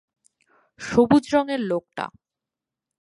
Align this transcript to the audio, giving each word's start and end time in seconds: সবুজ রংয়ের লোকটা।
সবুজ 0.81 1.23
রংয়ের 1.33 1.61
লোকটা। 1.61 2.05